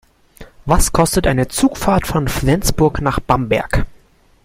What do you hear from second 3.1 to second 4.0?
Bamberg?